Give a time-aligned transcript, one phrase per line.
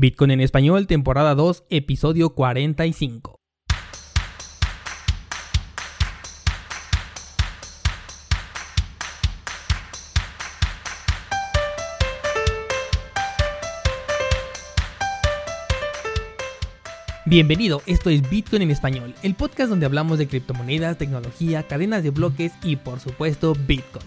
[0.00, 3.40] Bitcoin en español, temporada 2, episodio 45.
[17.26, 22.10] Bienvenido, esto es Bitcoin en español, el podcast donde hablamos de criptomonedas, tecnología, cadenas de
[22.10, 24.06] bloques y por supuesto Bitcoin.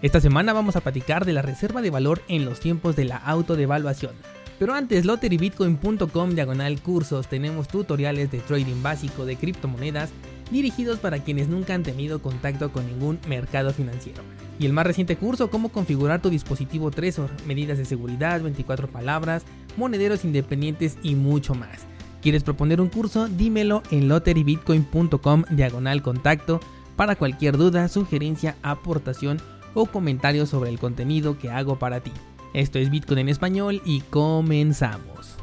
[0.00, 3.18] Esta semana vamos a platicar de la reserva de valor en los tiempos de la
[3.18, 4.14] autodevaluación
[4.58, 10.10] pero antes, lotterybitcoin.com diagonal cursos, tenemos tutoriales de trading básico de criptomonedas
[10.50, 14.22] dirigidos para quienes nunca han tenido contacto con ningún mercado financiero.
[14.58, 19.44] Y el más reciente curso, cómo configurar tu dispositivo Trezor, medidas de seguridad, 24 palabras,
[19.76, 21.86] monederos independientes y mucho más.
[22.22, 23.28] ¿Quieres proponer un curso?
[23.28, 26.60] Dímelo en lotterybitcoin.com diagonal contacto
[26.96, 29.40] para cualquier duda, sugerencia, aportación
[29.74, 32.12] o comentario sobre el contenido que hago para ti.
[32.54, 35.36] Esto es Bitcoin en español y comenzamos.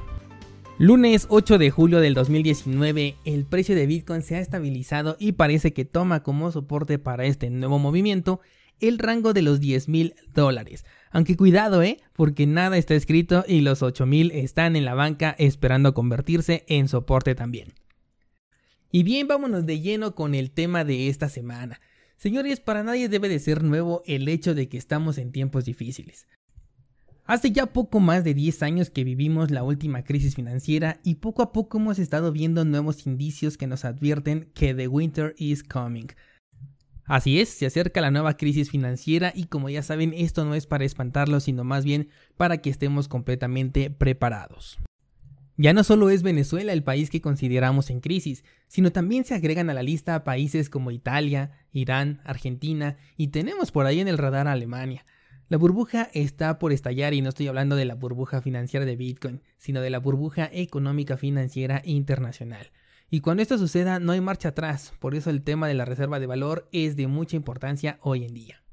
[0.79, 5.71] Lunes 8 de julio del 2019, el precio de Bitcoin se ha estabilizado y parece
[5.71, 8.41] que toma como soporte para este nuevo movimiento
[8.79, 10.83] el rango de los 10 mil dólares.
[11.11, 11.99] Aunque cuidado, ¿eh?
[12.13, 16.87] Porque nada está escrito y los 8 mil están en la banca esperando convertirse en
[16.87, 17.73] soporte también.
[18.91, 21.79] Y bien, vámonos de lleno con el tema de esta semana.
[22.17, 26.27] Señores, para nadie debe de ser nuevo el hecho de que estamos en tiempos difíciles.
[27.25, 31.41] Hace ya poco más de 10 años que vivimos la última crisis financiera y poco
[31.41, 36.07] a poco hemos estado viendo nuevos indicios que nos advierten que the winter is coming.
[37.05, 40.67] Así es, se acerca la nueva crisis financiera y como ya saben esto no es
[40.67, 44.77] para espantarlo sino más bien para que estemos completamente preparados.
[45.55, 49.69] Ya no solo es Venezuela el país que consideramos en crisis, sino también se agregan
[49.69, 54.49] a la lista países como Italia, Irán, Argentina y tenemos por ahí en el radar
[54.49, 55.05] a Alemania.
[55.53, 59.43] La burbuja está por estallar y no estoy hablando de la burbuja financiera de Bitcoin,
[59.59, 62.71] sino de la burbuja económica financiera internacional.
[63.11, 66.19] Y cuando esto suceda no hay marcha atrás, por eso el tema de la reserva
[66.19, 68.63] de valor es de mucha importancia hoy en día.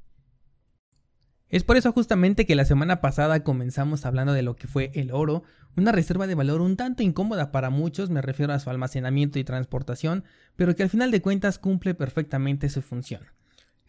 [1.51, 5.13] Es por eso justamente que la semana pasada comenzamos hablando de lo que fue el
[5.13, 5.43] oro,
[5.77, 9.45] una reserva de valor un tanto incómoda para muchos, me refiero a su almacenamiento y
[9.45, 10.25] transportación,
[10.57, 13.21] pero que al final de cuentas cumple perfectamente su función.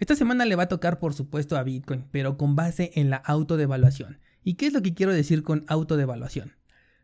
[0.01, 3.17] Esta semana le va a tocar por supuesto a Bitcoin, pero con base en la
[3.17, 4.17] autodevaluación.
[4.43, 6.53] ¿Y qué es lo que quiero decir con autodevaluación?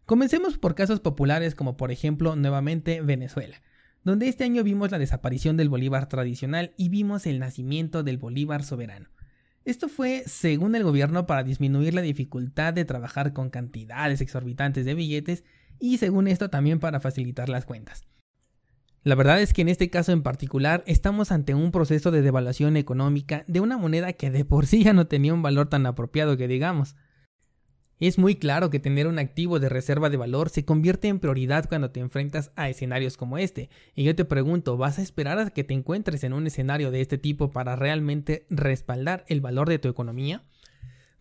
[0.08, 3.62] Comencemos por casos populares como por ejemplo nuevamente Venezuela,
[4.04, 8.64] donde este año vimos la desaparición del bolívar tradicional y vimos el nacimiento del bolívar
[8.64, 9.10] soberano.
[9.64, 14.96] Esto fue, según el gobierno, para disminuir la dificultad de trabajar con cantidades exorbitantes de
[14.96, 15.44] billetes
[15.80, 18.08] y según esto también para facilitar las cuentas.
[19.08, 22.76] La verdad es que en este caso en particular estamos ante un proceso de devaluación
[22.76, 26.36] económica de una moneda que de por sí ya no tenía un valor tan apropiado
[26.36, 26.98] que digamos.
[28.02, 31.70] Es muy claro que tener un activo de reserva de valor se convierte en prioridad
[31.70, 33.70] cuando te enfrentas a escenarios como este.
[33.96, 37.00] Y yo te pregunto, ¿vas a esperar a que te encuentres en un escenario de
[37.00, 40.44] este tipo para realmente respaldar el valor de tu economía?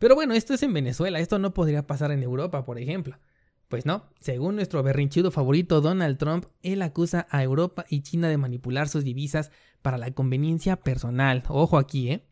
[0.00, 3.16] Pero bueno, esto es en Venezuela, esto no podría pasar en Europa, por ejemplo.
[3.68, 8.36] Pues no, según nuestro berrinchudo favorito Donald Trump, él acusa a Europa y China de
[8.36, 9.50] manipular sus divisas
[9.82, 11.42] para la conveniencia personal.
[11.48, 12.26] Ojo aquí, ¿eh?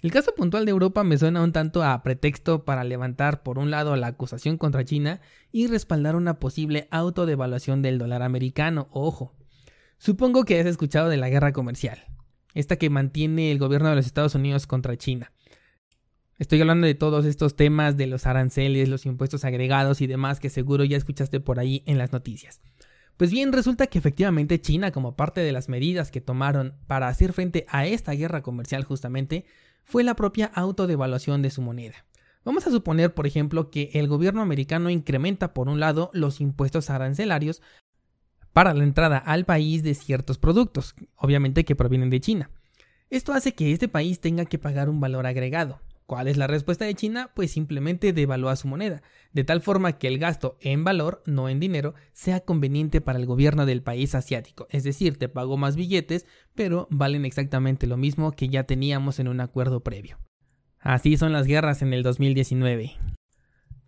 [0.00, 3.70] El caso puntual de Europa me suena un tanto a pretexto para levantar por un
[3.70, 5.20] lado la acusación contra China
[5.50, 8.86] y respaldar una posible autodevaluación del dólar americano.
[8.92, 9.34] Ojo.
[9.98, 12.04] Supongo que has escuchado de la guerra comercial,
[12.54, 15.32] esta que mantiene el gobierno de los Estados Unidos contra China.
[16.38, 20.50] Estoy hablando de todos estos temas de los aranceles, los impuestos agregados y demás que
[20.50, 22.60] seguro ya escuchaste por ahí en las noticias.
[23.16, 27.32] Pues bien, resulta que efectivamente China, como parte de las medidas que tomaron para hacer
[27.32, 29.46] frente a esta guerra comercial justamente,
[29.82, 32.04] fue la propia autodevaluación de su moneda.
[32.44, 36.90] Vamos a suponer, por ejemplo, que el gobierno americano incrementa por un lado los impuestos
[36.90, 37.62] arancelarios
[38.52, 42.50] para la entrada al país de ciertos productos, obviamente que provienen de China.
[43.08, 46.84] Esto hace que este país tenga que pagar un valor agregado, ¿Cuál es la respuesta
[46.84, 47.32] de China?
[47.34, 49.02] Pues simplemente devalúa su moneda,
[49.32, 53.26] de tal forma que el gasto en valor, no en dinero, sea conveniente para el
[53.26, 54.68] gobierno del país asiático.
[54.70, 59.26] Es decir, te pago más billetes, pero valen exactamente lo mismo que ya teníamos en
[59.26, 60.20] un acuerdo previo.
[60.78, 62.92] Así son las guerras en el 2019.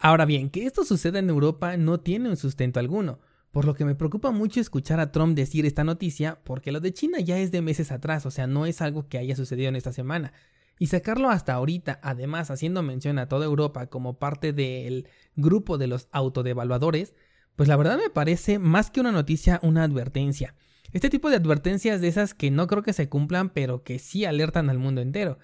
[0.01, 3.21] Ahora bien, que esto suceda en Europa no tiene un sustento alguno,
[3.53, 6.93] por lo que me preocupa mucho escuchar a Trump decir esta noticia, porque lo de
[6.93, 9.77] China ya es de meses atrás, o sea, no es algo que haya sucedido en
[9.77, 10.33] esta semana
[10.79, 15.87] y sacarlo hasta ahorita, además haciendo mención a toda Europa como parte del grupo de
[15.87, 17.15] los autodevaluadores,
[17.57, 20.55] pues la verdad me parece más que una noticia, una advertencia.
[20.93, 24.25] Este tipo de advertencias de esas que no creo que se cumplan, pero que sí
[24.25, 25.39] alertan al mundo entero.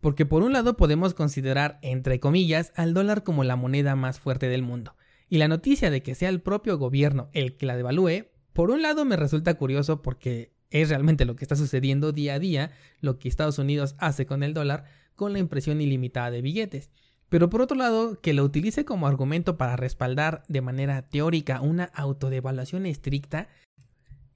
[0.00, 4.48] Porque por un lado podemos considerar, entre comillas, al dólar como la moneda más fuerte
[4.48, 4.96] del mundo.
[5.28, 8.82] Y la noticia de que sea el propio gobierno el que la devalúe, por un
[8.82, 13.18] lado me resulta curioso porque es realmente lo que está sucediendo día a día, lo
[13.18, 14.84] que Estados Unidos hace con el dólar,
[15.14, 16.90] con la impresión ilimitada de billetes.
[17.28, 21.84] Pero por otro lado, que lo utilice como argumento para respaldar de manera teórica una
[21.94, 23.48] autodevaluación estricta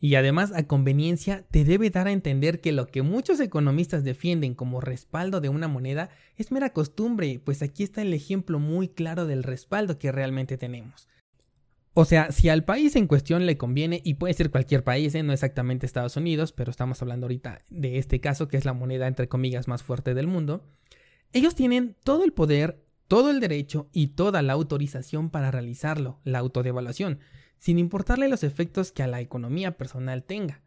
[0.00, 4.54] y además a conveniencia te debe dar a entender que lo que muchos economistas defienden
[4.54, 9.26] como respaldo de una moneda es mera costumbre, pues aquí está el ejemplo muy claro
[9.26, 11.08] del respaldo que realmente tenemos.
[12.00, 15.24] O sea, si al país en cuestión le conviene, y puede ser cualquier país, ¿eh?
[15.24, 19.08] no exactamente Estados Unidos, pero estamos hablando ahorita de este caso que es la moneda
[19.08, 20.64] entre comillas más fuerte del mundo,
[21.32, 26.38] ellos tienen todo el poder, todo el derecho y toda la autorización para realizarlo, la
[26.38, 27.18] autodevaluación
[27.58, 30.62] sin importarle los efectos que a la economía personal tenga.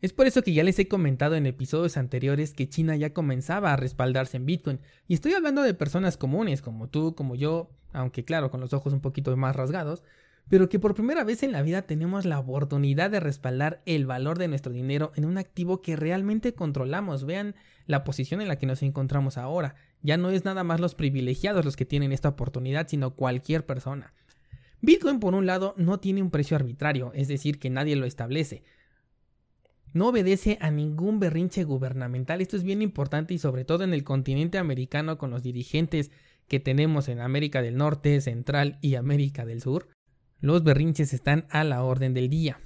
[0.00, 3.72] Es por eso que ya les he comentado en episodios anteriores que China ya comenzaba
[3.72, 8.24] a respaldarse en Bitcoin, y estoy hablando de personas comunes como tú, como yo, aunque
[8.24, 10.04] claro, con los ojos un poquito más rasgados,
[10.48, 14.38] pero que por primera vez en la vida tenemos la oportunidad de respaldar el valor
[14.38, 17.26] de nuestro dinero en un activo que realmente controlamos.
[17.26, 17.54] Vean
[17.86, 19.74] la posición en la que nos encontramos ahora.
[20.02, 24.14] Ya no es nada más los privilegiados los que tienen esta oportunidad, sino cualquier persona.
[24.80, 28.62] Bitcoin, por un lado, no tiene un precio arbitrario, es decir, que nadie lo establece.
[29.92, 32.40] No obedece a ningún berrinche gubernamental.
[32.40, 36.10] Esto es bien importante y sobre todo en el continente americano con los dirigentes
[36.46, 39.88] que tenemos en América del Norte, Central y América del Sur.
[40.40, 42.60] Los berrinches están a la orden del día.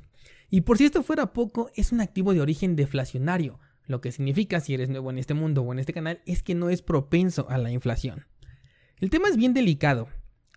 [0.50, 3.58] Y por si esto fuera poco, es un activo de origen deflacionario.
[3.86, 6.54] Lo que significa, si eres nuevo en este mundo o en este canal, es que
[6.54, 8.26] no es propenso a la inflación.
[8.98, 10.08] El tema es bien delicado,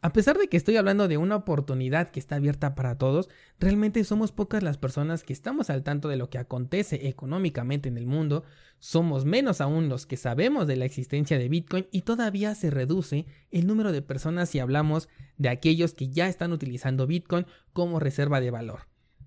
[0.05, 3.27] a pesar de que estoy hablando de una oportunidad que está abierta para todos,
[3.59, 7.97] realmente somos pocas las personas que estamos al tanto de lo que acontece económicamente en
[7.97, 8.43] el mundo,
[8.77, 13.25] somos menos aún los que sabemos de la existencia de Bitcoin y todavía se reduce
[13.49, 15.09] el número de personas si hablamos
[15.39, 18.81] de aquellos que ya están utilizando Bitcoin como reserva de valor.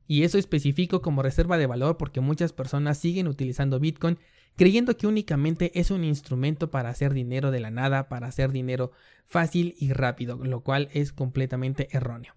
[0.06, 4.16] Y eso especifico como reserva de valor porque muchas personas siguen utilizando Bitcoin
[4.58, 8.90] creyendo que únicamente es un instrumento para hacer dinero de la nada, para hacer dinero
[9.24, 12.34] fácil y rápido, lo cual es completamente erróneo.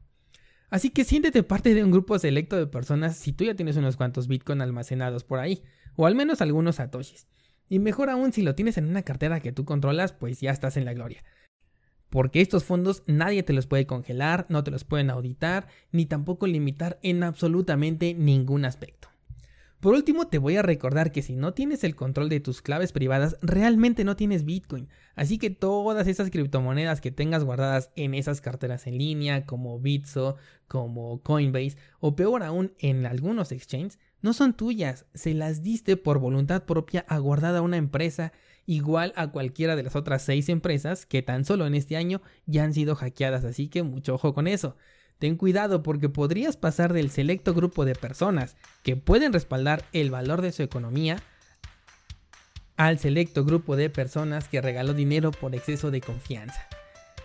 [0.69, 3.97] Así que siéntete parte de un grupo selecto de personas si tú ya tienes unos
[3.97, 5.63] cuantos Bitcoin almacenados por ahí,
[5.95, 7.27] o al menos algunos satoshis.
[7.68, 10.77] Y mejor aún si lo tienes en una cartera que tú controlas, pues ya estás
[10.77, 11.24] en la gloria.
[12.09, 16.45] Porque estos fondos nadie te los puede congelar, no te los pueden auditar, ni tampoco
[16.45, 19.11] limitar en absolutamente ningún aspecto.
[19.81, 22.92] Por último, te voy a recordar que si no tienes el control de tus claves
[22.92, 24.89] privadas, realmente no tienes Bitcoin.
[25.16, 30.36] Así que todas esas criptomonedas que tengas guardadas en esas carteras en línea, como Bitso,
[30.68, 36.19] como Coinbase, o peor aún en algunos exchanges, no son tuyas, se las diste por
[36.19, 38.34] voluntad propia a guardar a una empresa
[38.68, 42.63] igual a cualquiera de las otras seis empresas que tan solo en este año ya
[42.63, 44.77] han sido hackeadas, así que mucho ojo con eso.
[45.21, 50.41] Ten cuidado porque podrías pasar del selecto grupo de personas que pueden respaldar el valor
[50.41, 51.21] de su economía
[52.75, 56.68] al selecto grupo de personas que regaló dinero por exceso de confianza.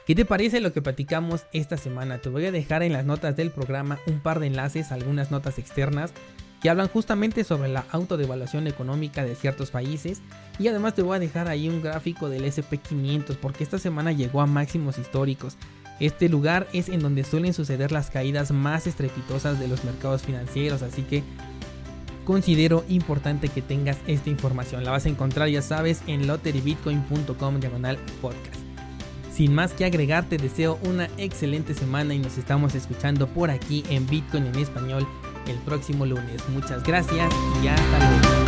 [0.06, 2.18] ¿Qué te parece lo que platicamos esta semana?
[2.18, 5.58] Te voy a dejar en las notas del programa un par de enlaces, algunas notas
[5.58, 6.12] externas
[6.60, 10.20] que hablan justamente sobre la autodevaluación económica de ciertos países
[10.58, 14.42] y además te voy a dejar ahí un gráfico del SP500 porque esta semana llegó
[14.42, 15.56] a máximos históricos.
[15.98, 20.82] Este lugar es en donde suelen suceder las caídas más estrepitosas de los mercados financieros,
[20.82, 21.22] así que
[22.24, 24.84] considero importante que tengas esta información.
[24.84, 28.60] La vas a encontrar, ya sabes, en lotterybitcoin.com diagonal podcast.
[29.32, 33.84] Sin más que agregar, te deseo una excelente semana y nos estamos escuchando por aquí
[33.90, 35.06] en Bitcoin en español
[35.46, 36.42] el próximo lunes.
[36.48, 37.30] Muchas gracias
[37.62, 38.45] y hasta luego.